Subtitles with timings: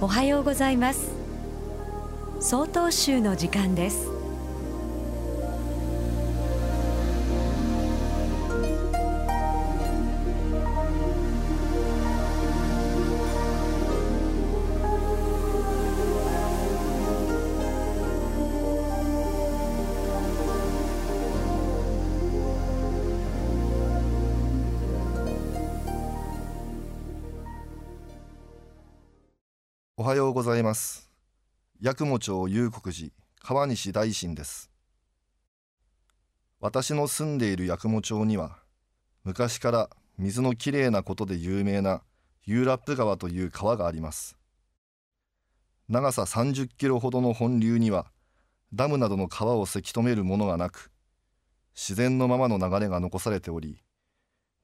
[0.00, 1.10] おはようございます。
[2.40, 4.21] 総統集の時間です。
[29.98, 31.10] おはようございます。
[31.84, 33.10] 八雲町幽国寺
[33.42, 34.70] 川西大臣です。
[36.60, 38.56] 私の住んでいる八雲町には
[39.22, 42.00] 昔から水のきれいなことで有名な
[42.44, 44.38] ユーラップ川という川があります。
[45.90, 48.06] 長さ30キロほどの本流には
[48.72, 50.90] ダムなどの川をせき止めるものがなく
[51.74, 53.82] 自然のままの流れが残されており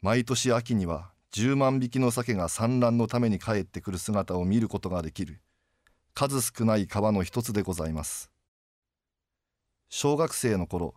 [0.00, 5.40] 毎年秋には10万匹の鮭が産卵のために帰ってくる姿を見ることができる。
[6.14, 8.30] 数少ない川の一つでございます。
[9.88, 10.94] 小学生の頃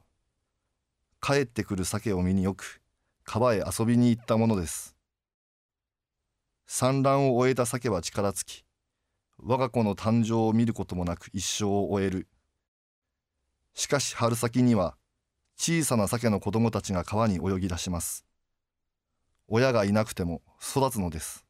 [1.21, 2.81] 帰ってくる鮭を見によく
[3.23, 4.95] 川へ遊びに行ったものです。
[6.65, 8.65] 産卵を終えた鮭は力尽き
[9.37, 12.27] 我が子の誕生を見ることもなく一生を終える。
[13.73, 14.95] しかし春先には
[15.57, 18.25] 小さな鮭の子供たちが川に泳ぎ出します。
[19.53, 21.45] 親がいなくても育つのです。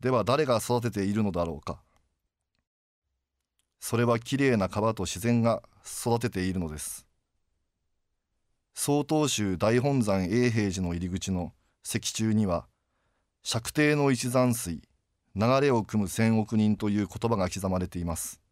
[0.00, 1.80] では誰が育てているのだろうか。
[3.80, 7.06] それはきれいな川と自然が育てているのです。
[8.74, 12.66] 曹洞宗大本山永平寺の入り口の石柱には
[13.42, 14.82] 釈帝の一山水
[15.36, 18.42] 流れを汲む千億人という言葉が刻まれています。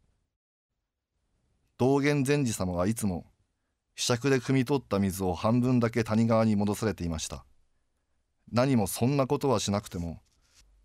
[1.77, 3.27] 道元禅師様はいつも
[3.95, 7.45] 柄杓で汲み取った水を半分だけ谷川に戻されていました。
[8.51, 10.21] 何もそんなことはしなくても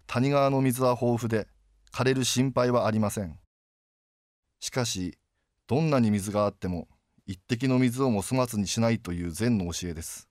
[0.07, 1.47] 谷川の水は豊富で
[1.93, 3.39] 枯れる心配はありません。
[4.61, 5.19] しかし
[5.67, 6.89] どんなに水があっても
[7.27, 10.29] 一滴の水をも粗末にしないという禅の教えです。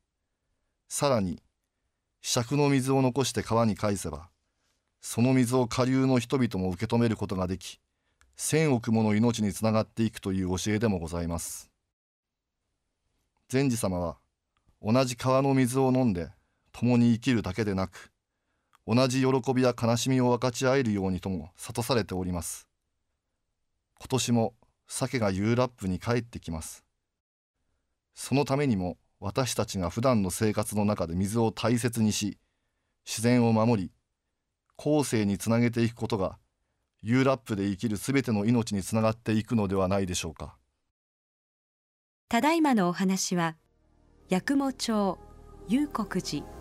[0.89, 1.41] さらに
[2.21, 4.29] 尺の水を残して川に返せば
[4.99, 7.79] その水を下流の人々も受け止めることができ
[8.35, 11.69] 千億もの命につながっていくという教えでもございます。
[13.49, 14.17] 禅師様は
[14.81, 16.29] 同じ川の水を飲んで
[16.71, 18.11] 共に生きるだけでなく
[18.87, 22.67] 同じ喜びや悲しみを分かち合えるようにとも諭されております。
[23.99, 24.53] 今年も
[24.87, 26.83] 鮭がユーラップに帰ってきます。
[28.13, 32.37] そのためにも私たちが普段の生活の中で水を大切にし
[33.05, 33.91] 自然を守り
[34.75, 36.39] 後世につなげていくことが
[37.03, 40.57] ユーラップで生きるすべての命につながっていくのではないでしょうか。
[42.29, 43.57] ただいまのお話は
[44.29, 45.17] 八雲町
[45.67, 46.60] 幽国寺。